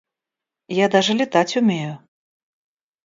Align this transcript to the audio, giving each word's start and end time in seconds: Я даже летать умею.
Я 0.77 0.89
даже 0.89 1.13
летать 1.13 1.55
умею. 1.57 1.99